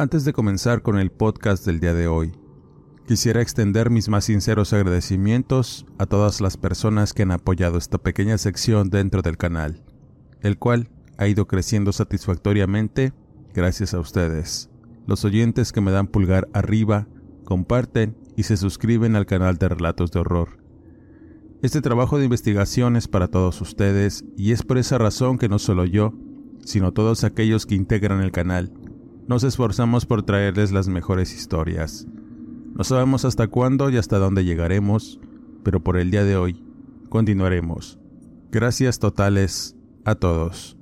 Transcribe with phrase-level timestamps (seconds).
[0.00, 2.32] Antes de comenzar con el podcast del día de hoy,
[3.06, 8.38] quisiera extender mis más sinceros agradecimientos a todas las personas que han apoyado esta pequeña
[8.38, 9.84] sección dentro del canal,
[10.40, 13.12] el cual ha ido creciendo satisfactoriamente
[13.52, 14.70] gracias a ustedes,
[15.06, 17.06] los oyentes que me dan pulgar arriba,
[17.44, 20.64] comparten y se suscriben al canal de Relatos de Horror.
[21.60, 25.58] Este trabajo de investigación es para todos ustedes y es por esa razón que no
[25.58, 26.14] solo yo,
[26.64, 28.72] sino todos aquellos que integran el canal,
[29.26, 32.06] nos esforzamos por traerles las mejores historias.
[32.74, 35.20] No sabemos hasta cuándo y hasta dónde llegaremos,
[35.62, 36.64] pero por el día de hoy
[37.08, 37.98] continuaremos.
[38.50, 40.76] Gracias totales a todos.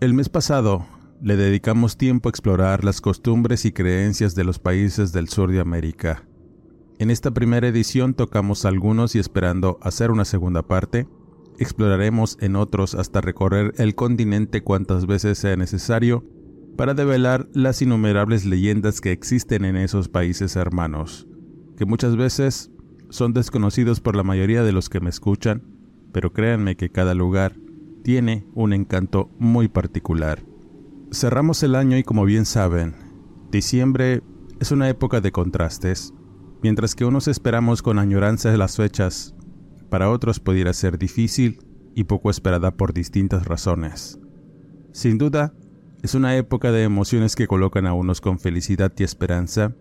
[0.00, 0.86] El mes pasado
[1.22, 5.60] le dedicamos tiempo a explorar las costumbres y creencias de los países del sur de
[5.60, 6.24] América.
[6.98, 11.08] En esta primera edición tocamos algunos y esperando hacer una segunda parte,
[11.58, 16.24] exploraremos en otros hasta recorrer el continente cuantas veces sea necesario
[16.80, 21.28] para develar las innumerables leyendas que existen en esos países hermanos,
[21.76, 22.70] que muchas veces
[23.10, 25.62] son desconocidos por la mayoría de los que me escuchan,
[26.10, 27.54] pero créanme que cada lugar
[28.02, 30.42] tiene un encanto muy particular.
[31.12, 32.94] Cerramos el año y como bien saben,
[33.50, 34.22] diciembre
[34.58, 36.14] es una época de contrastes.
[36.62, 39.34] Mientras que unos esperamos con añoranza las fechas,
[39.90, 41.58] para otros pudiera ser difícil
[41.94, 44.18] y poco esperada por distintas razones.
[44.92, 45.52] Sin duda,
[46.02, 49.74] es una época de emociones que colocan a unos con felicidad y esperanza,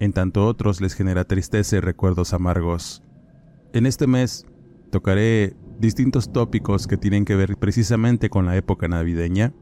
[0.00, 3.02] en tanto otros les genera tristeza y recuerdos amargos.
[3.74, 4.46] En este mes
[4.90, 9.52] tocaré distintos tópicos que tienen que ver precisamente con la época navideña,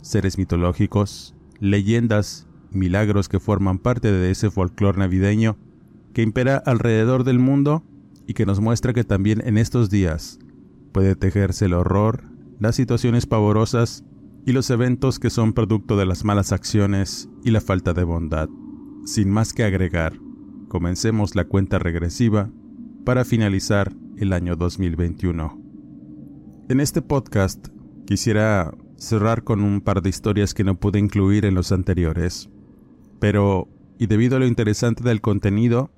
[0.00, 5.58] seres mitológicos, leyendas, milagros que forman parte de ese folclore navideño
[6.14, 7.84] que impera alrededor del mundo
[8.26, 10.38] y que nos muestra que también en estos días
[10.92, 12.24] puede tejerse el horror,
[12.60, 14.04] las situaciones pavorosas
[14.46, 18.48] y los eventos que son producto de las malas acciones y la falta de bondad.
[19.04, 20.18] Sin más que agregar,
[20.68, 22.50] comencemos la cuenta regresiva
[23.04, 25.60] para finalizar el año 2021.
[26.68, 27.68] En este podcast
[28.06, 32.50] quisiera cerrar con un par de historias que no pude incluir en los anteriores,
[33.20, 33.68] pero,
[33.98, 35.90] y debido a lo interesante del contenido,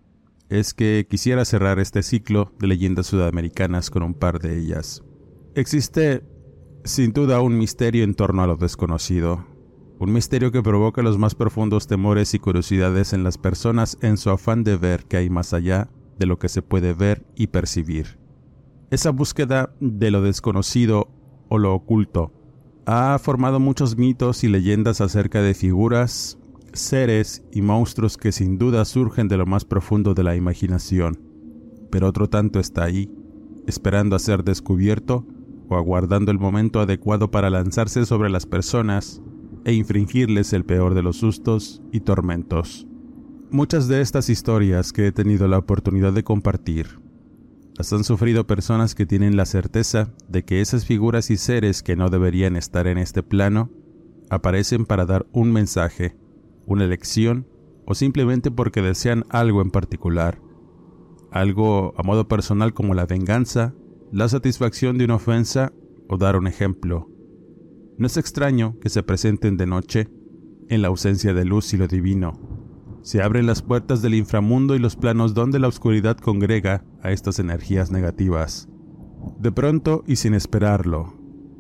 [0.49, 5.03] es que quisiera cerrar este ciclo de leyendas sudamericanas con un par de ellas.
[5.55, 6.23] Existe
[6.87, 9.45] sin duda un misterio en torno a lo desconocido,
[9.99, 14.31] un misterio que provoca los más profundos temores y curiosidades en las personas en su
[14.31, 18.21] afán de ver que hay más allá de lo que se puede ver y percibir.
[18.91, 21.09] Esa búsqueda de lo desconocido
[21.49, 22.33] o lo oculto
[22.87, 26.39] ha formado muchos mitos y leyendas acerca de figuras,
[26.73, 31.19] seres y monstruos que sin duda surgen de lo más profundo de la imaginación,
[31.91, 33.11] pero otro tanto está ahí,
[33.67, 35.27] esperando a ser descubierto
[35.69, 39.23] o aguardando el momento adecuado para lanzarse sobre las personas
[39.65, 42.87] e infringirles el peor de los sustos y tormentos.
[43.51, 47.01] Muchas de estas historias que he tenido la oportunidad de compartir
[47.77, 51.95] las han sufrido personas que tienen la certeza de que esas figuras y seres que
[51.95, 53.71] no deberían estar en este plano
[54.31, 56.17] aparecen para dar un mensaje,
[56.65, 57.47] una lección
[57.85, 60.41] o simplemente porque desean algo en particular,
[61.31, 63.75] algo a modo personal como la venganza
[64.13, 65.73] la satisfacción de una ofensa
[66.09, 67.11] o dar un ejemplo.
[67.99, 70.09] No es extraño que se presenten de noche,
[70.69, 72.41] en la ausencia de luz y lo divino.
[73.03, 77.39] Se abren las puertas del inframundo y los planos donde la oscuridad congrega a estas
[77.39, 78.69] energías negativas.
[79.39, 81.15] De pronto y sin esperarlo,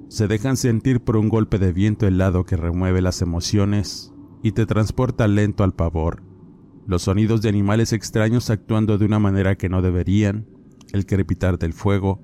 [0.09, 4.13] se dejan sentir por un golpe de viento helado que remueve las emociones
[4.43, 6.23] y te transporta lento al pavor.
[6.87, 10.47] Los sonidos de animales extraños actuando de una manera que no deberían,
[10.93, 12.23] el crepitar del fuego,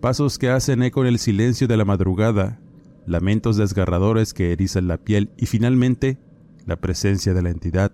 [0.00, 2.58] pasos que hacen eco en el silencio de la madrugada,
[3.06, 6.18] lamentos desgarradores que erizan la piel y finalmente
[6.66, 7.92] la presencia de la entidad,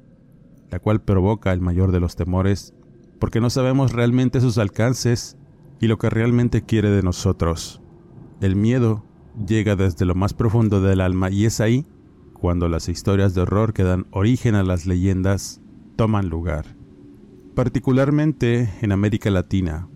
[0.70, 2.74] la cual provoca el mayor de los temores,
[3.18, 5.36] porque no sabemos realmente sus alcances
[5.80, 7.82] y lo que realmente quiere de nosotros.
[8.40, 9.04] El miedo
[9.46, 11.86] llega desde lo más profundo del alma y es ahí
[12.32, 15.60] cuando las historias de horror que dan origen a las leyendas
[15.96, 16.76] toman lugar.
[17.54, 19.88] Particularmente en América Latina,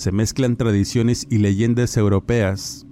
[0.00, 2.86] se mezclan tradiciones y leyendas europeas.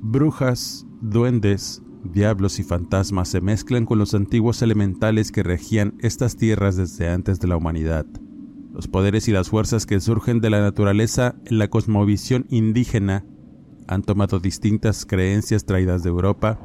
[0.00, 6.76] Brujas, duendes, diablos y fantasmas se mezclan con los antiguos elementales que regían estas tierras
[6.76, 8.06] desde antes de la humanidad.
[8.72, 13.24] Los poderes y las fuerzas que surgen de la naturaleza en la cosmovisión indígena
[13.88, 16.60] han tomado distintas creencias traídas de Europa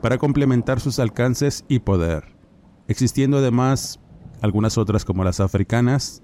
[0.00, 2.34] para complementar sus alcances y poder,
[2.88, 4.00] existiendo además
[4.40, 6.22] algunas otras como las africanas,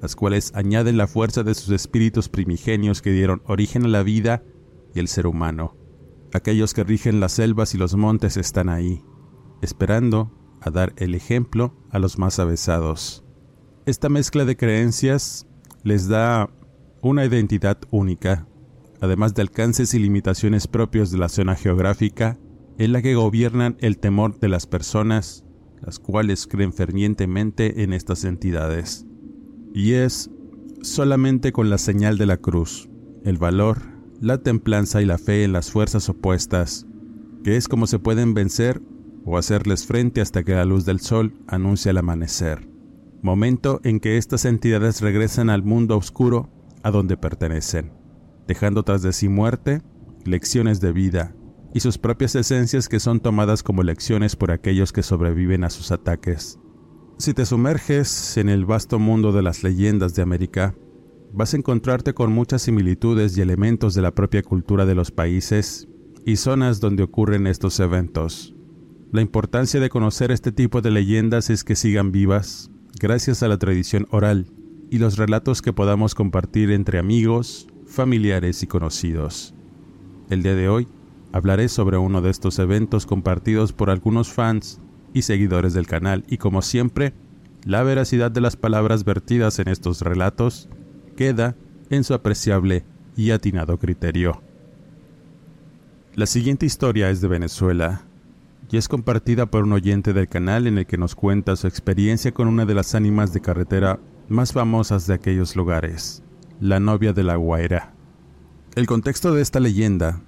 [0.00, 4.42] las cuales añaden la fuerza de sus espíritus primigenios que dieron origen a la vida
[4.94, 5.76] y el ser humano.
[6.32, 9.02] Aquellos que rigen las selvas y los montes están ahí,
[9.62, 13.24] esperando a dar el ejemplo a los más avesados.
[13.86, 15.46] Esta mezcla de creencias
[15.82, 16.50] les da
[17.02, 18.46] una identidad única,
[19.00, 22.38] además de alcances y limitaciones propios de la zona geográfica
[22.78, 25.44] en la que gobiernan el temor de las personas,
[25.82, 29.06] las cuales creen fervientemente en estas entidades.
[29.72, 30.30] Y es
[30.82, 32.88] solamente con la señal de la cruz,
[33.24, 33.78] el valor,
[34.20, 36.86] la templanza y la fe en las fuerzas opuestas,
[37.44, 38.82] que es como se pueden vencer
[39.24, 42.70] o hacerles frente hasta que la luz del sol anuncie el amanecer
[43.22, 46.48] momento en que estas entidades regresan al mundo oscuro
[46.82, 47.92] a donde pertenecen,
[48.46, 49.82] dejando tras de sí muerte,
[50.24, 51.34] lecciones de vida
[51.74, 55.92] y sus propias esencias que son tomadas como lecciones por aquellos que sobreviven a sus
[55.92, 56.58] ataques.
[57.20, 60.74] Si te sumerges en el vasto mundo de las leyendas de América,
[61.34, 65.86] vas a encontrarte con muchas similitudes y elementos de la propia cultura de los países
[66.24, 68.54] y zonas donde ocurren estos eventos.
[69.12, 73.58] La importancia de conocer este tipo de leyendas es que sigan vivas gracias a la
[73.58, 74.46] tradición oral
[74.88, 79.54] y los relatos que podamos compartir entre amigos, familiares y conocidos.
[80.30, 80.88] El día de hoy
[81.32, 84.80] hablaré sobre uno de estos eventos compartidos por algunos fans
[85.12, 87.12] y seguidores del canal y como siempre,
[87.64, 90.68] la veracidad de las palabras vertidas en estos relatos
[91.16, 91.56] queda
[91.90, 92.84] en su apreciable
[93.16, 94.42] y atinado criterio.
[96.14, 98.02] La siguiente historia es de Venezuela
[98.70, 102.32] y es compartida por un oyente del canal en el que nos cuenta su experiencia
[102.32, 103.98] con una de las ánimas de carretera
[104.28, 106.22] más famosas de aquellos lugares,
[106.60, 107.92] la novia de la Guaira.
[108.76, 110.22] El contexto de esta leyenda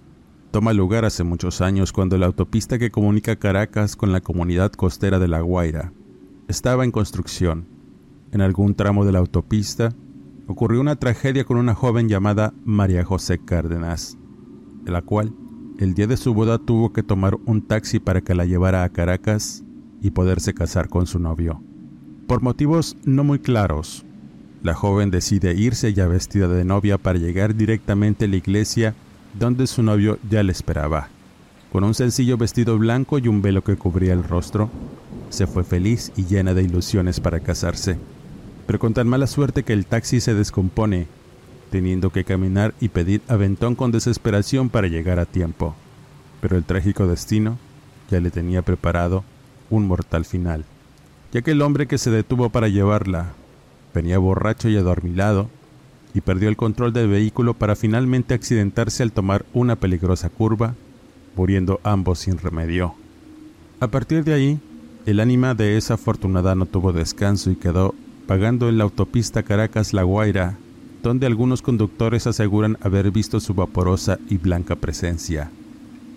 [0.53, 5.19] toma lugar hace muchos años cuando la autopista que comunica Caracas con la comunidad costera
[5.19, 5.95] de La Guaira
[6.47, 7.67] estaba en construcción.
[8.33, 9.95] En algún tramo de la autopista
[10.47, 14.19] ocurrió una tragedia con una joven llamada María José Cárdenas,
[14.85, 15.33] la cual
[15.79, 18.91] el día de su boda tuvo que tomar un taxi para que la llevara a
[18.91, 19.65] Caracas
[20.03, 21.63] y poderse casar con su novio.
[22.27, 24.05] Por motivos no muy claros,
[24.63, 28.95] la joven decide irse ya vestida de novia para llegar directamente a la iglesia
[29.35, 31.09] donde su novio ya le esperaba.
[31.71, 34.71] Con un sencillo vestido blanco y un velo que cubría el rostro,
[35.31, 37.97] se fue feliz y llena de ilusiones para casarse,
[38.67, 41.07] pero con tan mala suerte que el taxi se descompone
[41.71, 45.75] teniendo que caminar y pedir aventón con desesperación para llegar a tiempo.
[46.43, 47.59] Pero el trágico destino
[48.11, 49.25] ya le tenía preparado
[49.71, 50.67] un mortal final,
[51.33, 53.33] ya que el hombre que se detuvo para llevarla
[53.95, 55.49] venía borracho y adormilado
[56.15, 60.75] y perdió el control del vehículo para finalmente accidentarse al tomar una peligrosa curva,
[61.37, 62.95] muriendo ambos sin remedio.
[63.81, 64.61] A partir de ahí,
[65.07, 67.95] el ánima de esa afortunada no tuvo descanso y quedó
[68.27, 70.57] pagando en la autopista Caracas-La Guaira
[71.03, 75.51] donde algunos conductores aseguran haber visto su vaporosa y blanca presencia.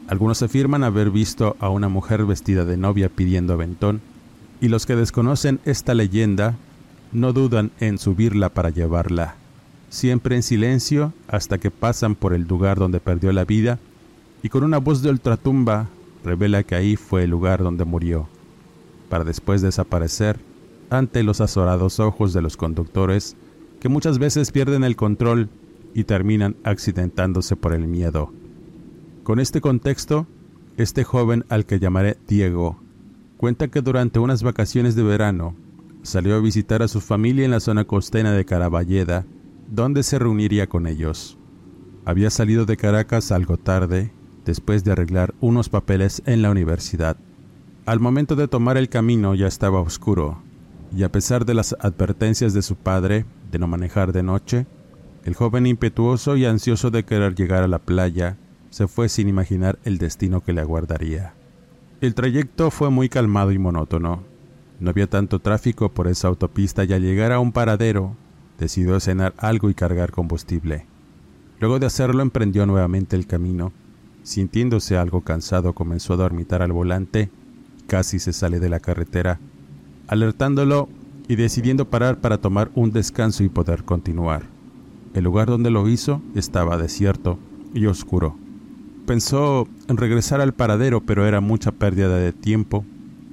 [0.07, 4.01] Algunos afirman haber visto a una mujer vestida de novia pidiendo aventón,
[4.61, 6.55] y los que desconocen esta leyenda
[7.11, 9.35] no dudan en subirla para llevarla,
[9.95, 13.79] siempre en silencio hasta que pasan por el lugar donde perdió la vida,
[14.43, 15.87] y con una voz de ultratumba
[16.23, 18.27] revela que ahí fue el lugar donde murió,
[19.09, 20.39] para después desaparecer
[20.89, 23.35] ante los azorados ojos de los conductores
[23.79, 25.49] que muchas veces pierden el control
[25.93, 28.31] y terminan accidentándose por el miedo.
[29.23, 30.27] Con este contexto,
[30.77, 32.77] este joven al que llamaré Diego
[33.37, 35.55] cuenta que durante unas vacaciones de verano
[36.03, 39.25] salió a visitar a su familia en la zona costera de Caraballeda,
[39.67, 41.37] donde se reuniría con ellos.
[42.05, 44.11] Había salido de Caracas algo tarde,
[44.45, 47.17] después de arreglar unos papeles en la universidad.
[47.85, 50.41] Al momento de tomar el camino ya estaba oscuro,
[50.95, 54.67] y a pesar de las advertencias de su padre, de no manejar de noche,
[55.23, 58.37] el joven impetuoso y ansioso de querer llegar a la playa
[58.69, 61.33] se fue sin imaginar el destino que le aguardaría.
[62.01, 64.23] El trayecto fue muy calmado y monótono,
[64.79, 68.17] No había tanto tráfico por esa autopista y al llegar a un paradero,
[68.59, 70.85] decidió cenar algo y cargar combustible.
[71.59, 73.71] Luego de hacerlo emprendió nuevamente el camino.
[74.23, 77.29] Sintiéndose algo cansado comenzó a dormitar al volante,
[77.87, 79.39] casi se sale de la carretera,
[80.07, 80.89] alertándolo
[81.27, 84.43] y decidiendo parar para tomar un descanso y poder continuar.
[85.13, 87.37] El lugar donde lo hizo estaba desierto
[87.73, 88.35] y oscuro.
[89.05, 92.83] Pensó en regresar al paradero, pero era mucha pérdida de tiempo,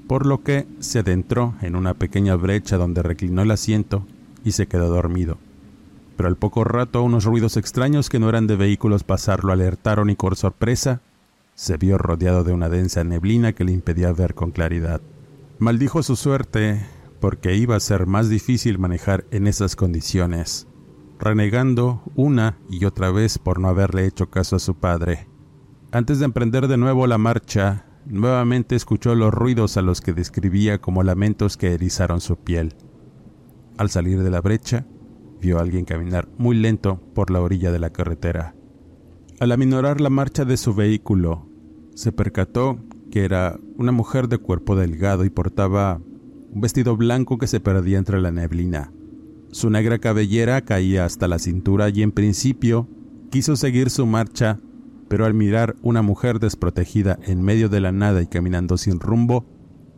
[0.07, 4.07] por lo que se adentró en una pequeña brecha donde reclinó el asiento
[4.45, 5.39] y se quedó dormido.
[6.17, 10.11] Pero al poco rato unos ruidos extraños que no eran de vehículos pasar lo alertaron
[10.11, 11.01] y con sorpresa
[11.55, 15.01] se vio rodeado de una densa neblina que le impedía ver con claridad.
[15.59, 16.85] Maldijo su suerte
[17.21, 20.67] porque iba a ser más difícil manejar en esas condiciones,
[21.21, 25.29] renegando una y otra vez por no haberle hecho caso a su padre.
[25.93, 30.81] Antes de emprender de nuevo la marcha, nuevamente escuchó los ruidos a los que describía
[30.81, 32.75] como lamentos que erizaron su piel.
[33.79, 34.87] Al salir de la brecha,
[35.41, 38.55] vio a alguien caminar muy lento por la orilla de la carretera.
[39.41, 41.49] Al aminorar la marcha de su vehículo,
[41.95, 42.79] se percató
[43.11, 46.01] que era una mujer de cuerpo delgado y portaba
[46.53, 48.93] un vestido blanco que se perdía entre la neblina.
[49.51, 52.89] Su negra cabellera caía hasta la cintura y en principio
[53.31, 54.59] quiso seguir su marcha,
[55.09, 59.45] pero al mirar una mujer desprotegida en medio de la nada y caminando sin rumbo,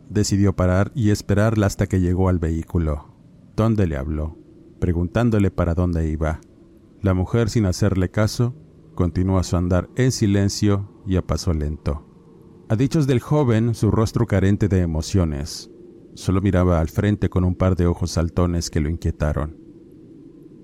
[0.09, 3.14] decidió parar y esperarla hasta que llegó al vehículo,
[3.55, 4.37] donde le habló,
[4.79, 6.41] preguntándole para dónde iba.
[7.01, 8.55] La mujer, sin hacerle caso,
[8.95, 12.05] continuó su andar en silencio y a paso lento.
[12.69, 15.69] A dichos del joven, su rostro carente de emociones,
[16.15, 19.57] Solo miraba al frente con un par de ojos saltones que lo inquietaron.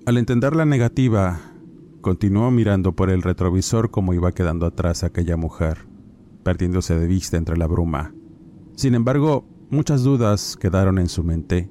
[0.06, 1.40] Al entender la negativa,
[2.00, 5.86] continuó mirando por el retrovisor como iba quedando atrás aquella mujer,
[6.42, 8.14] perdiéndose de vista entre la bruma.
[8.76, 11.70] Sin embargo, muchas dudas quedaron en su mente,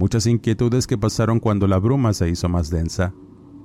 [0.00, 3.14] muchas inquietudes que pasaron cuando la bruma se hizo más densa.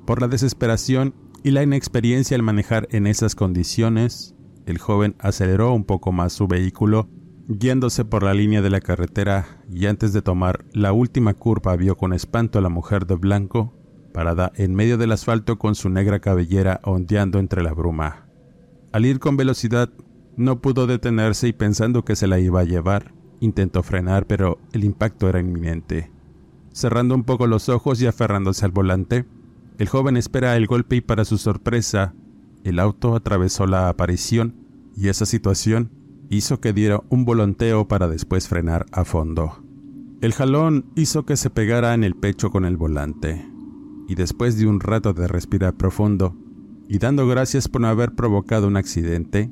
[0.05, 4.35] Por la desesperación y la inexperiencia al manejar en esas condiciones,
[4.67, 7.09] el joven aceleró un poco más su vehículo
[7.47, 11.95] Yéndose por la línea de la carretera y antes de tomar la última curva vio
[11.95, 13.71] con espanto a la mujer de blanco
[14.13, 18.25] parada en medio del asfalto con su negra cabellera ondeando entre la bruma.
[18.91, 19.91] Al ir con velocidad
[20.37, 24.83] no pudo detenerse y pensando que se la iba a llevar, intentó frenar pero el
[24.83, 26.14] impacto era inminente.
[26.75, 29.25] Cerrando un poco los ojos y aferrándose al volante,
[29.77, 32.13] el joven espera el golpe y para su sorpresa,
[32.65, 34.55] el auto atravesó la aparición
[34.93, 35.89] y esa situación
[36.29, 39.63] hizo que diera un volanteo para después frenar a fondo.
[40.19, 43.49] El jalón hizo que se pegara en el pecho con el volante,
[44.09, 46.35] y después de un rato de respirar profundo,
[46.89, 49.49] y dando gracias por no haber provocado un accidente,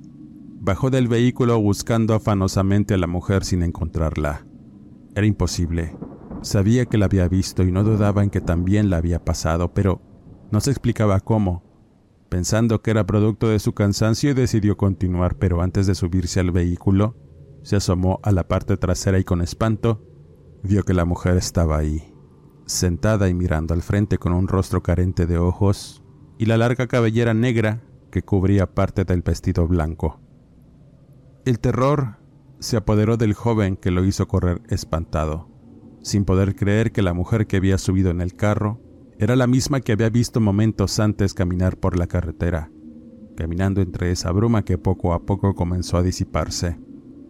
[0.59, 4.45] bajó del vehículo buscando afanosamente a la mujer sin encontrarla.
[5.15, 5.95] Era imposible.
[6.43, 10.01] Sabía que la había visto y no dudaba en que también la había pasado, pero
[10.51, 11.63] no se explicaba cómo,
[12.33, 17.15] Pensando que era producto de su cansancio decidió continuar, pero antes de subirse al vehículo,
[17.61, 20.01] se asomó a la parte trasera y con espanto
[20.63, 22.11] vio que la mujer estaba ahí,
[22.65, 26.01] sentada y mirando al frente con un rostro carente de ojos
[26.39, 30.19] y la larga cabellera negra que cubría parte del vestido blanco.
[31.45, 32.15] El terror
[32.57, 35.49] se apoderó del joven que lo hizo correr espantado,
[36.03, 38.79] sin poder creer que la mujer que había subido en el carro
[39.17, 42.69] era la misma que había visto momentos antes caminar por la carretera,
[43.35, 46.77] caminando entre esa bruma que poco a poco comenzó a disiparse.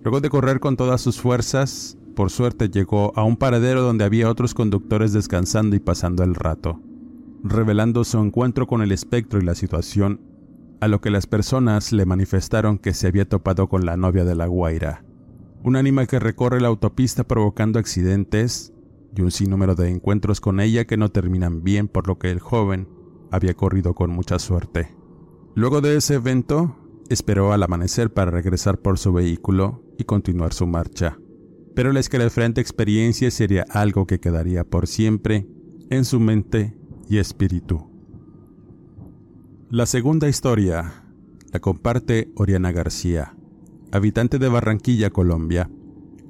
[0.02, 4.30] Luego de correr con todas sus fuerzas, por suerte llegó a un paradero donde había
[4.30, 6.82] otros conductores descansando y pasando el rato,
[7.44, 10.20] revelando su encuentro con el espectro y la situación,
[10.82, 14.36] a lo que las personas le manifestaron que se había topado con la novia de
[14.36, 15.06] la Guaira,
[15.64, 18.74] un ánima que recorre la autopista provocando accidentes
[19.16, 22.40] y un sinnúmero de encuentros con ella que no terminan bien por lo que el
[22.40, 22.88] joven
[23.32, 24.90] había corrido con mucha suerte.
[25.56, 26.76] Luego de ese evento,
[27.10, 31.18] esperó al amanecer para regresar por su vehículo y continuar su marcha.
[31.76, 35.48] Pero la escalofriante experiencia sería algo que quedaría por siempre
[35.90, 36.76] en su mente
[37.08, 37.90] y espíritu.
[39.70, 41.04] La segunda historia
[41.54, 43.36] la comparte Oriana García,
[43.94, 45.70] habitante de Barranquilla, Colombia,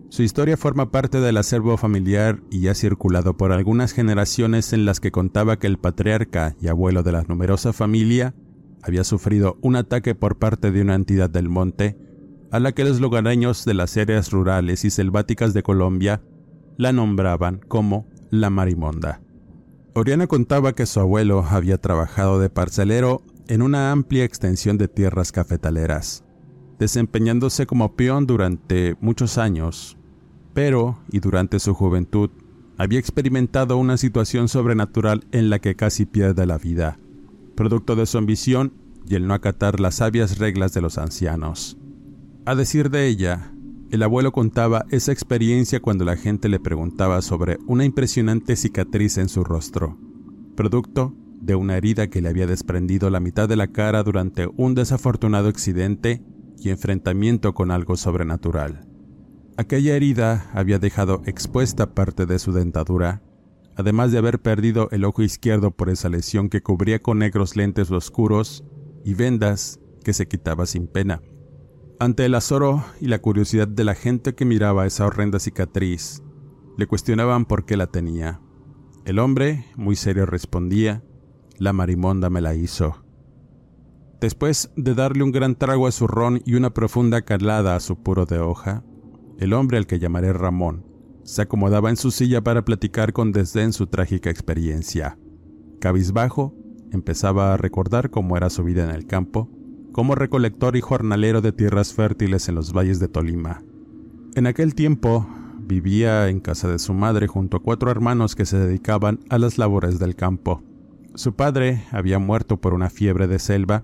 [0.09, 4.99] su historia forma parte del acervo familiar y ha circulado por algunas generaciones en las
[4.99, 8.35] que contaba que el patriarca y abuelo de la numerosa familia
[8.83, 11.97] había sufrido un ataque por parte de una entidad del monte,
[12.51, 16.21] a la que los lugareños de las áreas rurales y selváticas de Colombia
[16.77, 19.21] la nombraban como la Marimonda.
[19.95, 25.31] Oriana contaba que su abuelo había trabajado de parcelero en una amplia extensión de tierras
[25.31, 26.22] cafetaleras,
[26.83, 29.97] desempeñándose como peón durante muchos años
[30.53, 32.29] pero, y durante su juventud,
[32.77, 36.97] había experimentado una situación sobrenatural en la que casi pierde la vida,
[37.55, 38.73] producto de su ambición
[39.07, 41.77] y el no acatar las sabias reglas de los ancianos.
[42.45, 43.51] A decir de ella,
[43.89, 49.29] el abuelo contaba esa experiencia cuando la gente le preguntaba sobre una impresionante cicatriz en
[49.29, 49.97] su rostro,
[50.55, 54.75] producto de una herida que le había desprendido la mitad de la cara durante un
[54.75, 56.21] desafortunado accidente
[56.63, 58.87] y enfrentamiento con algo sobrenatural.
[59.57, 63.21] Aquella herida había dejado expuesta parte de su dentadura,
[63.75, 67.91] además de haber perdido el ojo izquierdo por esa lesión que cubría con negros lentes
[67.91, 68.63] oscuros
[69.03, 71.21] y vendas que se quitaba sin pena.
[71.99, 76.23] Ante el azoro y la curiosidad de la gente que miraba esa horrenda cicatriz,
[76.77, 78.41] le cuestionaban por qué la tenía.
[79.05, 81.03] El hombre, muy serio, respondía,
[81.57, 83.02] la marimonda me la hizo.
[84.23, 88.01] Después de darle un gran trago a su ron y una profunda calada a su
[88.01, 88.81] puro de hoja,
[89.37, 90.85] el hombre al que llamaré Ramón
[91.23, 95.17] se acomodaba en su silla para platicar con desdén su trágica experiencia.
[95.81, 96.55] Cabizbajo,
[96.93, 99.49] empezaba a recordar cómo era su vida en el campo
[99.91, 103.61] como recolector y jornalero de tierras fértiles en los valles de Tolima.
[104.35, 105.27] En aquel tiempo
[105.59, 109.57] vivía en casa de su madre junto a cuatro hermanos que se dedicaban a las
[109.57, 110.63] labores del campo.
[111.13, 113.83] Su padre había muerto por una fiebre de selva.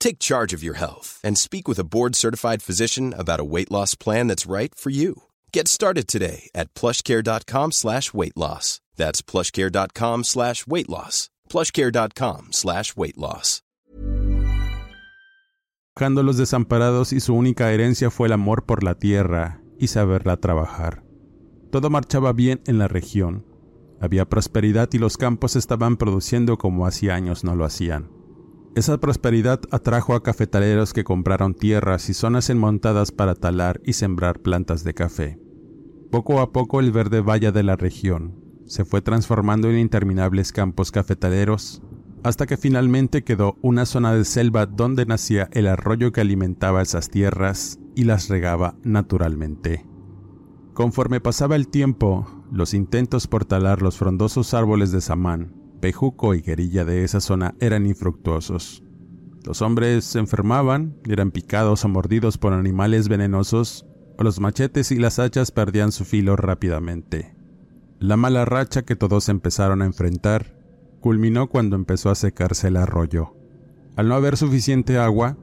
[0.00, 3.94] Take charge of your health and speak with a board-certified physician about a weight loss
[3.94, 5.14] plan that's right for you.
[5.52, 8.80] Get started today at plushcare.com slash weight loss.
[8.96, 11.30] That's plushcare.com slash weight loss.
[11.48, 13.62] plushcare.com slash weight loss.
[16.00, 20.38] buscando los desamparados y su única herencia fue el amor por la tierra y saberla
[20.38, 21.02] trabajar.
[21.70, 23.44] Todo marchaba bien en la región.
[24.00, 28.19] Había prosperidad y los campos estaban produciendo como hacía años no lo hacían.
[28.76, 34.40] Esa prosperidad atrajo a cafetaleros que compraron tierras y zonas enmontadas para talar y sembrar
[34.40, 35.40] plantas de café.
[36.10, 40.92] Poco a poco el verde valle de la región se fue transformando en interminables campos
[40.92, 41.82] cafetaleros
[42.22, 47.10] hasta que finalmente quedó una zona de selva donde nacía el arroyo que alimentaba esas
[47.10, 49.84] tierras y las regaba naturalmente.
[50.74, 56.42] Conforme pasaba el tiempo, los intentos por talar los frondosos árboles de samán, pejuco y
[56.42, 58.84] guerilla de esa zona eran infructuosos.
[59.44, 63.86] Los hombres se enfermaban, eran picados o mordidos por animales venenosos,
[64.18, 67.34] o los machetes y las hachas perdían su filo rápidamente.
[67.98, 70.56] La mala racha que todos empezaron a enfrentar
[71.00, 73.34] culminó cuando empezó a secarse el arroyo.
[73.96, 75.36] Al no haber suficiente agua,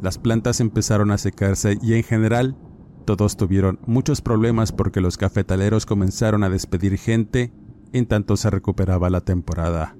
[0.00, 2.56] las plantas empezaron a secarse y en general
[3.04, 7.52] todos tuvieron muchos problemas porque los cafetaleros comenzaron a despedir gente
[7.92, 9.96] en tanto se recuperaba la temporada.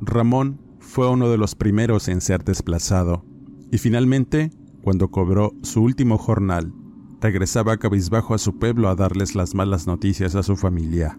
[0.00, 3.24] Ramón fue uno de los primeros en ser desplazado
[3.70, 4.50] y finalmente,
[4.82, 6.72] cuando cobró su último jornal,
[7.20, 11.18] regresaba cabizbajo a su pueblo a darles las malas noticias a su familia.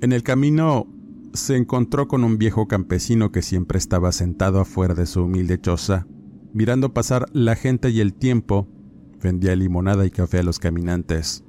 [0.00, 0.86] En el camino
[1.32, 6.06] se encontró con un viejo campesino que siempre estaba sentado afuera de su humilde choza,
[6.52, 8.68] mirando pasar la gente y el tiempo,
[9.20, 11.44] vendía limonada y café a los caminantes.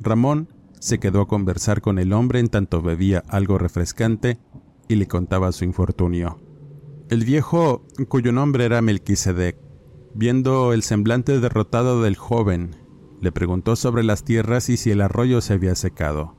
[0.00, 0.48] Ramón
[0.80, 4.38] se quedó a conversar con el hombre en tanto bebía algo refrescante
[4.88, 6.40] y le contaba su infortunio.
[7.10, 9.56] El viejo, cuyo nombre era Melquisedec,
[10.14, 12.76] viendo el semblante derrotado del joven,
[13.20, 16.34] le preguntó sobre las tierras y si el arroyo se había secado.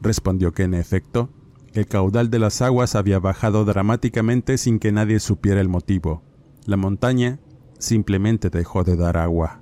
[0.00, 1.30] Respondió que en efecto
[1.72, 6.22] el caudal de las aguas había bajado dramáticamente sin que nadie supiera el motivo.
[6.66, 7.40] La montaña
[7.78, 9.60] simplemente dejó de dar agua.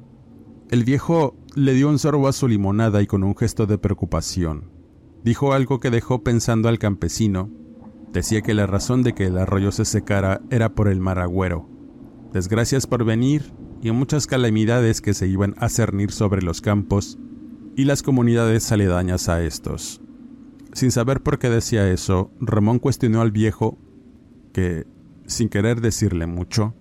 [0.71, 4.83] El viejo le dio un sorbo a su limonada y con un gesto de preocupación
[5.25, 7.51] dijo algo que dejó pensando al campesino.
[8.13, 11.69] Decía que la razón de que el arroyo se secara era por el mar agüero.
[12.33, 17.19] Desgracias por venir y muchas calamidades que se iban a cernir sobre los campos
[17.77, 20.01] y las comunidades aledañas a estos.
[20.73, 23.79] Sin saber por qué decía eso, Ramón cuestionó al viejo,
[24.53, 24.87] que,
[25.27, 26.75] sin querer decirle mucho,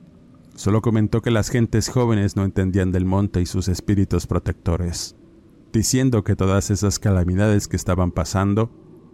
[0.56, 5.16] Solo comentó que las gentes jóvenes no entendían del monte y sus espíritus protectores,
[5.72, 8.70] diciendo que todas esas calamidades que estaban pasando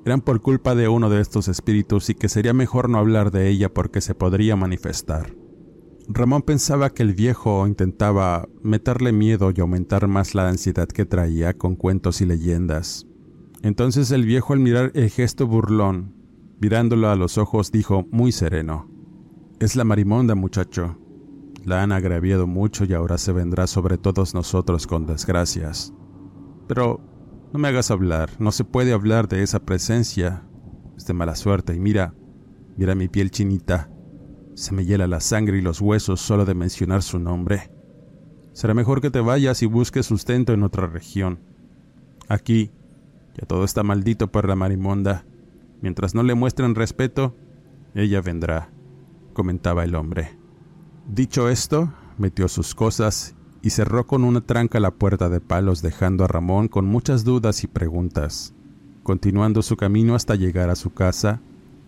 [0.05, 3.49] eran por culpa de uno de estos espíritus y que sería mejor no hablar de
[3.49, 5.35] ella porque se podría manifestar.
[6.09, 11.57] Ramón pensaba que el viejo intentaba meterle miedo y aumentar más la ansiedad que traía
[11.57, 13.05] con cuentos y leyendas.
[13.61, 16.13] Entonces el viejo al mirar el gesto burlón,
[16.61, 18.89] mirándolo a los ojos, dijo muy sereno,
[19.59, 20.97] Es la marimonda, muchacho.
[21.67, 25.93] La han agraviado mucho y ahora se vendrá sobre todos nosotros con desgracias.
[26.65, 27.01] Pero
[27.51, 30.47] no me hagas hablar, no se puede hablar de esa presencia.
[30.95, 32.13] Es de mala suerte y mira,
[32.77, 33.91] mira mi piel chinita.
[34.53, 37.69] Se me hiela la sangre y los huesos solo de mencionar su nombre.
[38.53, 41.41] Será mejor que te vayas y busques sustento en otra región.
[42.29, 42.71] Aquí,
[43.37, 45.25] ya todo está maldito por la marimonda.
[45.81, 47.35] Mientras no le muestren respeto,
[47.93, 48.71] ella vendrá,
[49.33, 50.36] comentaba el hombre.
[51.07, 56.25] Dicho esto, metió sus cosas y cerró con una tranca la puerta de palos dejando
[56.25, 58.53] a Ramón con muchas dudas y preguntas,
[59.03, 61.39] continuando su camino hasta llegar a su casa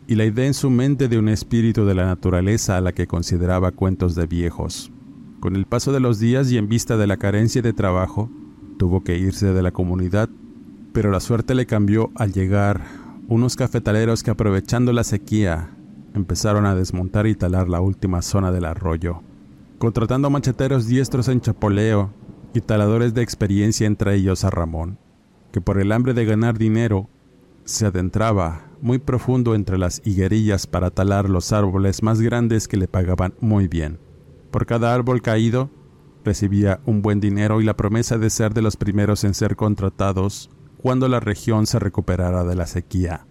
[0.08, 3.08] y la idea en su mente de un espíritu de la naturaleza a la que
[3.08, 4.90] consideraba cuentos de viejos.
[5.42, 8.30] Con el paso de los días y en vista de la carencia de trabajo,
[8.78, 10.30] tuvo que irse de la comunidad,
[10.94, 12.86] pero la suerte le cambió al llegar
[13.28, 15.76] unos cafetaleros que aprovechando la sequía
[16.14, 19.22] empezaron a desmontar y talar la última zona del arroyo
[19.80, 22.14] contratando macheteros diestros en chapoleo
[22.54, 25.00] y taladores de experiencia entre ellos a Ramón,
[25.52, 27.10] que por el hambre de ganar dinero
[27.64, 32.88] se adentraba muy profundo entre las higuerillas para talar los árboles más grandes que le
[32.88, 34.00] pagaban muy bien.
[34.52, 35.70] Por cada árbol caído
[36.26, 40.50] recibía un buen dinero y la promesa de ser de los primeros en ser contratados
[40.82, 43.29] cuando la región se recuperara de la sequía.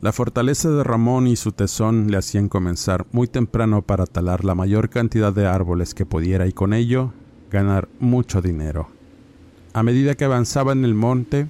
[0.00, 4.54] La fortaleza de Ramón y su tesón le hacían comenzar muy temprano para talar la
[4.54, 7.12] mayor cantidad de árboles que pudiera y con ello
[7.50, 8.88] ganar mucho dinero.
[9.74, 11.48] A medida que avanzaba en el monte,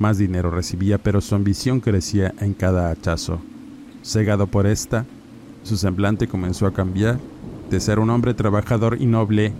[0.00, 3.40] más dinero recibía, pero su ambición crecía en cada hachazo.
[4.02, 5.06] Cegado por esta,
[5.62, 7.20] su semblante comenzó a cambiar
[7.70, 9.52] de ser un hombre trabajador y noble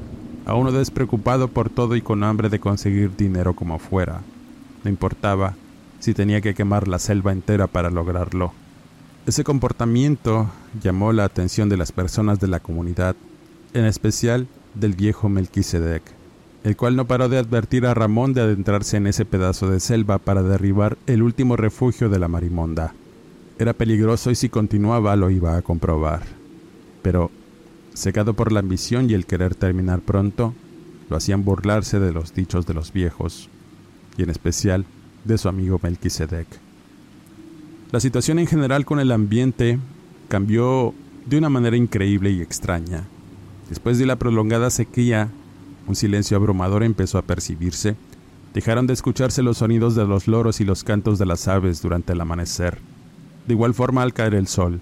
[0.46, 4.20] a uno despreocupado por todo y con hambre de conseguir dinero como fuera.
[4.83, 5.55] No importaba
[6.02, 8.52] si tenía que quemar la selva entera para lograrlo.
[9.24, 10.50] Ese comportamiento
[10.82, 13.14] llamó la atención de las personas de la comunidad,
[13.72, 16.02] en especial del viejo Melquisedec,
[16.64, 20.18] el cual no paró de advertir a Ramón de adentrarse en ese pedazo de selva
[20.18, 22.94] para derribar el último refugio de la marimonda.
[23.60, 26.22] Era peligroso y si continuaba lo iba a comprobar.
[27.02, 27.30] Pero,
[27.94, 30.52] secado por la ambición y el querer terminar pronto,
[31.08, 33.48] lo hacían burlarse de los dichos de los viejos,
[34.16, 34.84] y en especial
[35.24, 36.46] de su amigo Melquisedec.
[37.90, 39.78] La situación en general con el ambiente
[40.28, 40.94] cambió
[41.26, 43.04] de una manera increíble y extraña.
[43.68, 45.28] Después de la prolongada sequía,
[45.87, 47.96] un silencio abrumador empezó a percibirse.
[48.54, 52.12] Dejaron de escucharse los sonidos de los loros y los cantos de las aves durante
[52.12, 52.78] el amanecer.
[53.46, 54.80] De igual forma al caer el sol,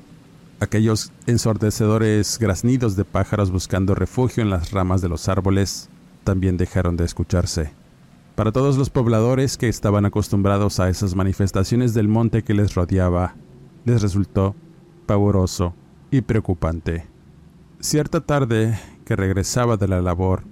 [0.60, 5.88] aquellos ensordecedores graznidos de pájaros buscando refugio en las ramas de los árboles
[6.24, 7.79] también dejaron de escucharse.
[8.34, 13.34] Para todos los pobladores que estaban acostumbrados a esas manifestaciones del monte que les rodeaba,
[13.84, 14.54] les resultó
[15.06, 15.74] pavoroso
[16.10, 17.06] y preocupante.
[17.80, 20.44] Cierta tarde que regresaba de la labor,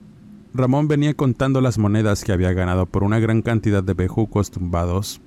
[0.54, 5.20] Ramón venía contando las monedas que había ganado por una gran cantidad de bejucos tumbados.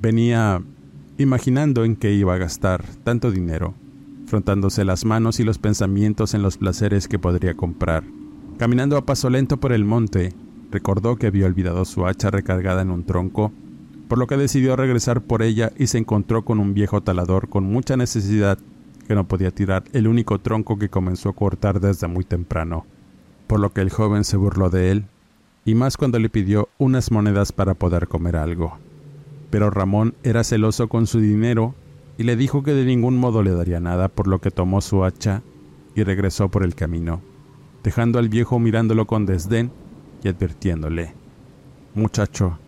[0.00, 0.62] Venía
[1.18, 3.74] imaginando en qué iba a gastar tanto dinero,
[4.26, 8.04] frontándose las manos y los pensamientos en los placeres que podría comprar.
[8.58, 10.32] Caminando a paso lento por el monte,
[10.72, 13.52] Recordó que había olvidado su hacha recargada en un tronco,
[14.08, 17.64] por lo que decidió regresar por ella y se encontró con un viejo talador con
[17.64, 18.58] mucha necesidad
[19.06, 22.86] que no podía tirar el único tronco que comenzó a cortar desde muy temprano,
[23.46, 25.04] por lo que el joven se burló de él,
[25.66, 28.78] y más cuando le pidió unas monedas para poder comer algo.
[29.50, 31.74] Pero Ramón era celoso con su dinero
[32.16, 35.04] y le dijo que de ningún modo le daría nada, por lo que tomó su
[35.04, 35.42] hacha
[35.94, 37.20] y regresó por el camino,
[37.84, 39.70] dejando al viejo mirándolo con desdén
[40.22, 41.14] y advirtiéndole,
[41.94, 42.58] Muchacho,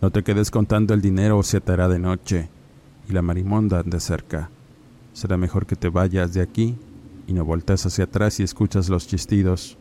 [0.00, 2.48] no te quedes contando el dinero o se te hará de noche,
[3.08, 4.48] y la marimonda de cerca.
[5.12, 6.76] Será mejor que te vayas de aquí
[7.26, 9.76] y no voltees hacia atrás y escuchas los chistidos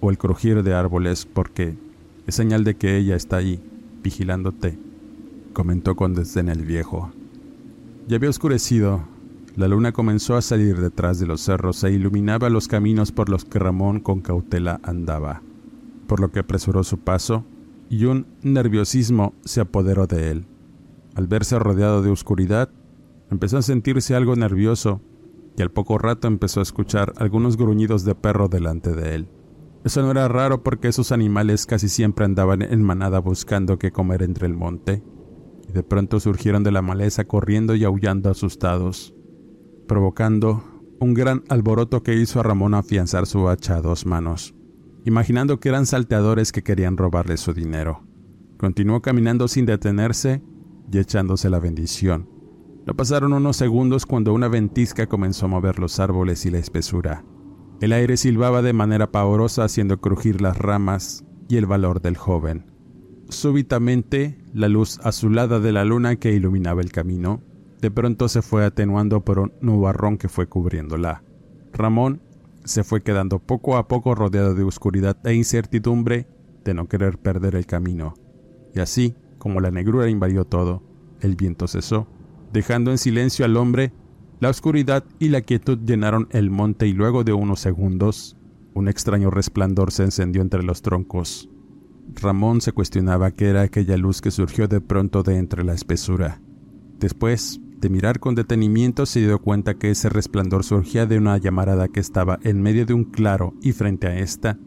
[0.00, 1.74] o el crujir de árboles porque
[2.26, 3.62] es señal de que ella está ahí,
[4.02, 4.78] vigilándote,
[5.54, 7.12] comentó con desdén el viejo.
[8.06, 9.04] Ya había oscurecido,
[9.56, 13.46] la luna comenzó a salir detrás de los cerros e iluminaba los caminos por los
[13.46, 15.40] que Ramón con cautela andaba
[16.04, 17.44] por lo que apresuró su paso
[17.88, 20.46] y un nerviosismo se apoderó de él.
[21.14, 22.70] Al verse rodeado de oscuridad,
[23.30, 25.00] empezó a sentirse algo nervioso
[25.56, 29.28] y al poco rato empezó a escuchar algunos gruñidos de perro delante de él.
[29.84, 34.22] Eso no era raro porque esos animales casi siempre andaban en manada buscando qué comer
[34.22, 35.02] entre el monte,
[35.68, 39.14] y de pronto surgieron de la maleza corriendo y aullando asustados,
[39.86, 40.64] provocando
[41.00, 44.54] un gran alboroto que hizo a Ramón afianzar su hacha a dos manos,
[45.04, 48.04] imaginando que eran salteadores que querían robarle su dinero.
[48.56, 50.42] Continuó caminando sin detenerse
[50.90, 52.28] y echándose la bendición.
[52.86, 57.24] No pasaron unos segundos cuando una ventisca comenzó a mover los árboles y la espesura.
[57.80, 62.70] El aire silbaba de manera pavorosa haciendo crujir las ramas y el valor del joven.
[63.28, 67.42] Súbitamente, la luz azulada de la luna que iluminaba el camino,
[67.80, 71.22] de pronto se fue atenuando por un nubarrón que fue cubriéndola.
[71.72, 72.22] Ramón
[72.64, 76.26] se fue quedando poco a poco rodeado de oscuridad e incertidumbre
[76.64, 78.14] de no querer perder el camino.
[78.74, 80.82] Y así, como la negrura invadió todo,
[81.20, 82.08] el viento cesó,
[82.52, 83.92] dejando en silencio al hombre
[84.40, 88.36] la oscuridad y la quietud llenaron el monte y luego de unos segundos,
[88.74, 91.48] un extraño resplandor se encendió entre los troncos.
[92.14, 96.40] Ramón se cuestionaba qué era aquella luz que surgió de pronto de entre la espesura.
[96.98, 101.88] Después de mirar con detenimiento se dio cuenta que ese resplandor surgía de una llamarada
[101.88, 104.58] que estaba en medio de un claro y frente a ésta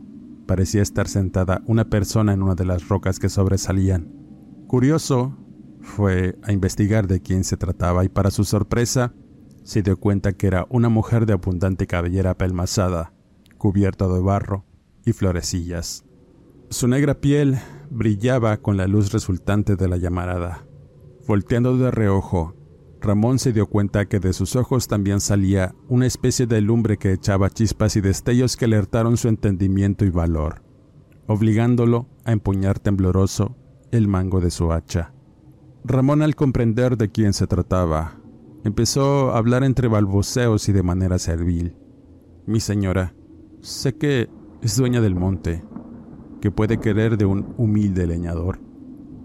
[0.45, 4.13] parecía estar sentada una persona en una de las rocas que sobresalían.
[4.67, 5.36] Curioso,
[5.82, 9.15] fue a investigar de quién se trataba y para su sorpresa
[9.63, 13.13] se dio cuenta que era una mujer de abundante cabellera apelmazada,
[13.58, 14.63] cubierta de barro
[15.08, 16.06] y florecillas.
[16.69, 17.58] Su negra piel
[17.89, 20.67] brillaba con la luz resultante de la llamarada.
[21.27, 22.53] Volteando de reojo,
[23.02, 27.14] Ramón se dio cuenta que de sus ojos también salía una especie de lumbre que
[27.14, 30.64] echaba chispas y destellos que alertaron su entendimiento y valor,
[31.28, 33.56] obligándolo a empuñar tembloroso
[33.92, 35.14] el mango de su hacha.
[35.84, 38.18] Ramón al comprender de quién se trataba,
[38.68, 41.74] Empezó a hablar entre balbuceos y de manera servil.
[42.46, 43.14] Mi señora,
[43.62, 44.30] sé que
[44.62, 45.64] es dueña del monte,
[46.42, 48.60] que puede querer de un humilde leñador.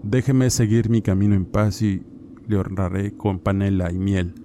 [0.01, 2.03] Déjeme seguir mi camino en paz y
[2.47, 4.35] le honraré con panela y miel.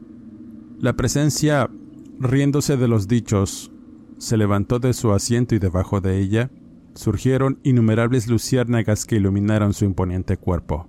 [0.80, 1.70] La presencia,
[2.18, 3.72] riéndose de los dichos,
[4.18, 6.50] se levantó de su asiento y debajo de ella
[6.94, 10.88] surgieron innumerables luciérnagas que iluminaron su imponente cuerpo.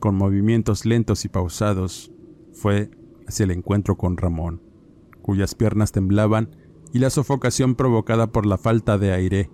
[0.00, 2.12] Con movimientos lentos y pausados,
[2.52, 2.90] fue
[3.26, 4.62] hacia el encuentro con Ramón,
[5.22, 6.56] cuyas piernas temblaban
[6.92, 9.50] y la sofocación provocada por la falta de aire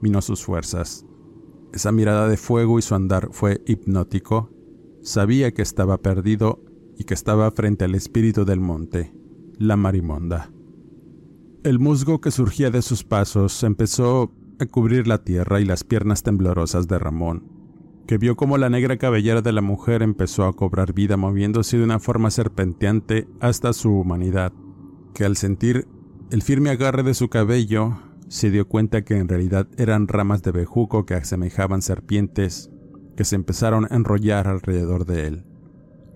[0.00, 1.04] minó sus fuerzas.
[1.72, 4.50] Esa mirada de fuego y su andar fue hipnótico.
[5.08, 6.62] Sabía que estaba perdido
[6.98, 9.14] y que estaba frente al espíritu del monte,
[9.56, 10.52] la marimonda.
[11.64, 16.22] El musgo que surgía de sus pasos empezó a cubrir la tierra y las piernas
[16.22, 17.56] temblorosas de Ramón
[18.06, 21.84] que vio cómo la negra cabellera de la mujer empezó a cobrar vida moviéndose de
[21.84, 24.52] una forma serpenteante hasta su humanidad,
[25.14, 25.88] que al sentir
[26.30, 30.52] el firme agarre de su cabello, se dio cuenta que en realidad eran ramas de
[30.52, 32.70] bejuco que asemejaban serpientes
[33.18, 35.44] que se empezaron a enrollar alrededor de él.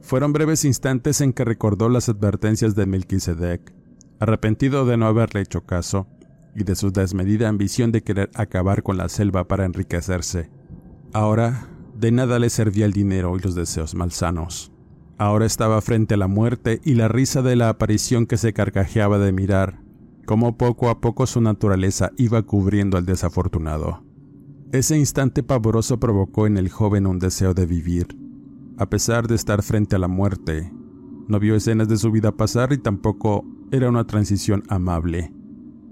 [0.02, 3.74] Fueron breves instantes en que recordó las advertencias de Melquisedec,
[4.20, 6.06] arrepentido de no haberle hecho caso
[6.54, 10.48] y de su desmedida ambición de querer acabar con la selva para enriquecerse.
[11.12, 11.66] Ahora
[11.98, 14.70] de nada le servía el dinero y los deseos malsanos.
[15.18, 19.18] Ahora estaba frente a la muerte y la risa de la aparición que se carcajeaba
[19.18, 19.80] de mirar,
[20.24, 24.04] cómo poco a poco su naturaleza iba cubriendo al desafortunado.
[24.72, 28.06] Ese instante pavoroso provocó en el joven un deseo de vivir.
[28.78, 30.72] A pesar de estar frente a la muerte,
[31.28, 35.30] no vio escenas de su vida pasar y tampoco era una transición amable.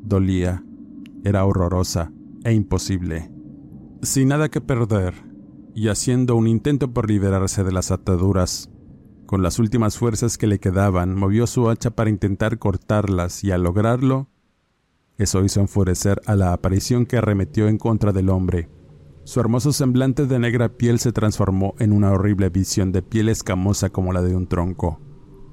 [0.03, 0.65] Dolía,
[1.25, 2.11] era horrorosa
[2.43, 3.31] e imposible.
[4.01, 5.13] Sin nada que perder,
[5.75, 8.71] y haciendo un intento por liberarse de las ataduras.
[9.27, 13.63] Con las últimas fuerzas que le quedaban, movió su hacha para intentar cortarlas y al
[13.63, 14.31] lograrlo,
[15.21, 18.69] eso hizo enfurecer a la aparición que arremetió en contra del hombre.
[19.25, 23.91] Su hermoso semblante de negra piel se transformó en una horrible visión de piel escamosa
[23.91, 24.99] como la de un tronco,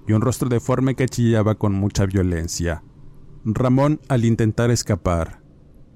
[0.07, 2.83] y un rostro deforme que chillaba con mucha violencia.
[3.43, 5.41] Ramón, al intentar escapar,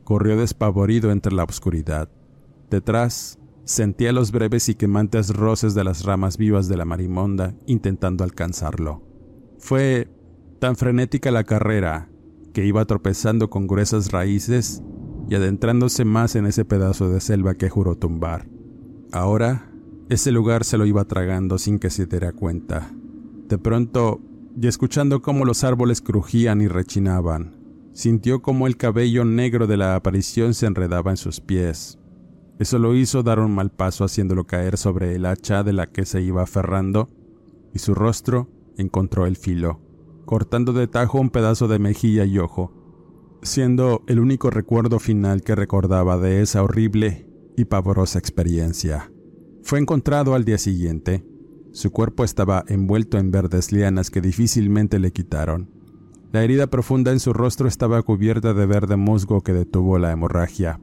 [0.03, 2.10] corrió despavorido entre la oscuridad.
[2.69, 8.23] Detrás, Sentía los breves y quemantes roces de las ramas vivas de la marimonda intentando
[8.23, 9.01] alcanzarlo.
[9.60, 10.10] Fue
[10.60, 12.11] tan frenética la carrera
[12.53, 14.81] que iba tropezando con gruesas raíces
[15.29, 18.47] y adentrándose más en ese pedazo de selva que juró tumbar.
[19.11, 19.71] Ahora,
[20.09, 22.91] ese lugar se lo iba tragando sin que se diera cuenta.
[23.47, 24.19] De pronto,
[24.59, 27.55] y escuchando cómo los árboles crujían y rechinaban,
[27.93, 31.97] sintió como el cabello negro de la aparición se enredaba en sus pies,
[32.61, 36.05] eso lo hizo dar un mal paso haciéndolo caer sobre el hacha de la que
[36.05, 37.09] se iba aferrando,
[37.73, 39.79] y su rostro encontró el filo.
[40.25, 42.73] Cortando de tajo un pedazo de mejilla y ojo,
[43.41, 49.12] siendo el único recuerdo final que recordaba de esa horrible y pavorosa experiencia.
[49.63, 51.25] Fue encontrado al día siguiente.
[51.71, 55.69] Su cuerpo estaba envuelto en verdes lianas que difícilmente le quitaron.
[56.31, 60.79] La herida profunda en su rostro estaba cubierta de verde musgo que detuvo la hemorragia.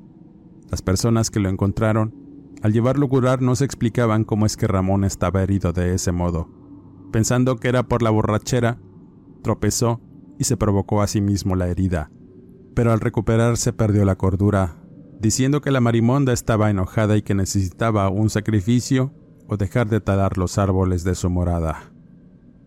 [0.71, 2.15] Las personas que lo encontraron,
[2.63, 6.13] al llevarlo a curar, no se explicaban cómo es que Ramón estaba herido de ese
[6.13, 6.51] modo.
[7.13, 8.79] Pensando que era por la borrachera,
[9.49, 10.03] tropezó
[10.39, 12.11] y se provocó a sí mismo la herida.
[12.75, 14.77] Pero al recuperarse perdió la cordura,
[15.19, 19.15] diciendo que la marimonda estaba enojada y que necesitaba un sacrificio
[19.47, 21.95] o dejar de talar los árboles de su morada.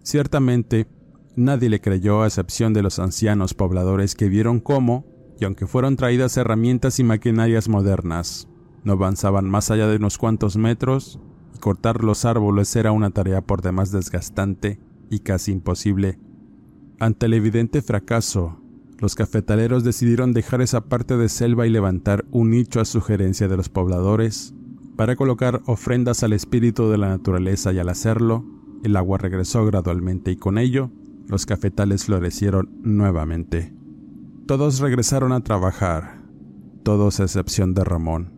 [0.01, 0.87] Ciertamente,
[1.35, 5.05] nadie le creyó a excepción de los ancianos pobladores que vieron cómo,
[5.39, 8.47] y aunque fueron traídas herramientas y maquinarias modernas,
[8.83, 11.19] no avanzaban más allá de unos cuantos metros,
[11.55, 14.79] y cortar los árboles era una tarea por demás desgastante
[15.11, 16.17] y casi imposible.
[17.01, 18.61] Ante el evidente fracaso,
[18.99, 23.57] los cafetaleros decidieron dejar esa parte de selva y levantar un nicho a sugerencia de
[23.57, 24.53] los pobladores
[24.95, 28.45] para colocar ofrendas al espíritu de la naturaleza y al hacerlo,
[28.83, 30.91] el agua regresó gradualmente y con ello
[31.27, 33.73] los cafetales florecieron nuevamente.
[34.45, 36.21] Todos regresaron a trabajar,
[36.83, 38.31] todos a excepción de Ramón,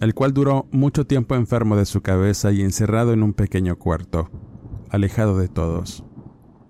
[0.00, 4.30] el cual duró mucho tiempo enfermo de su cabeza y encerrado en un pequeño cuarto,
[4.88, 6.07] alejado de todos.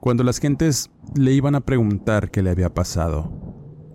[0.01, 3.33] Cuando las gentes le iban a preguntar qué le había pasado,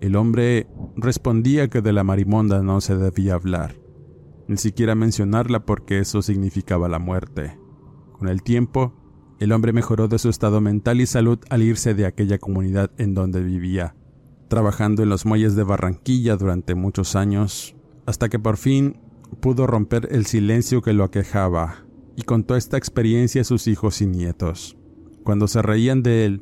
[0.01, 3.75] el hombre respondía que de la marimonda no se debía hablar,
[4.49, 7.57] ni siquiera mencionarla porque eso significaba la muerte.
[8.11, 8.93] Con el tiempo,
[9.39, 13.13] el hombre mejoró de su estado mental y salud al irse de aquella comunidad en
[13.13, 13.95] donde vivía,
[14.49, 18.99] trabajando en los muelles de Barranquilla durante muchos años, hasta que por fin
[19.39, 21.85] pudo romper el silencio que lo aquejaba
[22.17, 24.77] y contó esta experiencia a sus hijos y nietos.
[25.23, 26.41] Cuando se reían de él,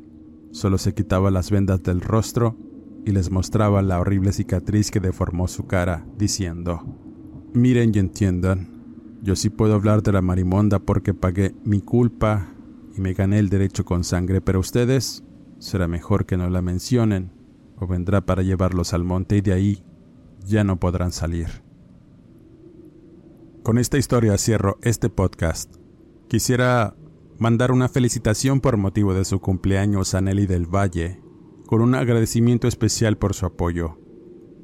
[0.50, 2.56] solo se quitaba las vendas del rostro
[3.04, 6.82] y les mostraba la horrible cicatriz que deformó su cara, diciendo,
[7.52, 8.72] Miren y entiendan,
[9.22, 12.48] yo sí puedo hablar de la marimonda porque pagué mi culpa
[12.96, 15.22] y me gané el derecho con sangre, pero ustedes
[15.58, 17.30] será mejor que no la mencionen
[17.78, 19.84] o vendrá para llevarlos al monte y de ahí
[20.44, 21.46] ya no podrán salir.
[23.62, 25.76] Con esta historia cierro este podcast.
[26.28, 26.96] Quisiera
[27.42, 31.20] mandar una felicitación por motivo de su cumpleaños a Nelly del Valle,
[31.66, 33.98] con un agradecimiento especial por su apoyo.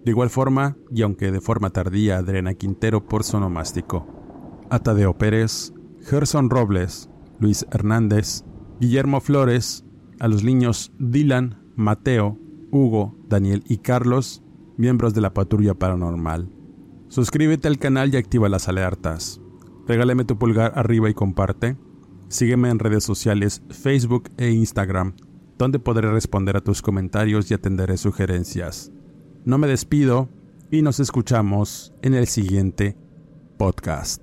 [0.04, 4.06] De igual forma, y aunque de forma tardía, a Adriana Quintero por su nomástico.
[4.70, 7.10] A Tadeo Pérez, Gerson Robles,
[7.40, 8.44] Luis Hernández,
[8.78, 9.84] Guillermo Flores,
[10.20, 12.38] a los niños Dylan, Mateo,
[12.70, 14.44] Hugo, Daniel y Carlos,
[14.76, 16.52] miembros de la patrulla paranormal.
[17.08, 19.40] Suscríbete al canal y activa las alertas.
[19.88, 21.76] Regálame tu pulgar arriba y comparte.
[22.28, 25.14] Sígueme en redes sociales Facebook e Instagram,
[25.56, 28.92] donde podré responder a tus comentarios y atenderé sugerencias.
[29.44, 30.28] No me despido
[30.70, 32.96] y nos escuchamos en el siguiente
[33.56, 34.22] podcast.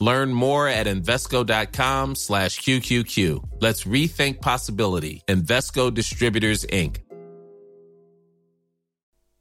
[0.00, 3.44] Learn more at Invesco.com slash QQQ.
[3.60, 5.22] Let's rethink possibility.
[5.28, 6.96] Investco Distributors, Inc.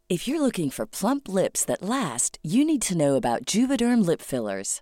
[0.10, 4.22] If you're looking for plump lips that last, you need to know about Juvederm lip
[4.22, 4.82] fillers.